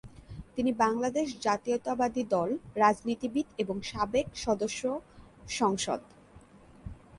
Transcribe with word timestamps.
তিনি 0.55 0.71
বাংলাদেশ 0.83 1.27
জাতীয়তাবাদী 1.41 2.23
দল 2.29 2.49
রাজনীতিবিদ 2.75 3.47
এবং 3.57 3.75
সাবেক 3.83 4.27
সদস্য 4.35 4.81
সংসদ। 5.51 5.99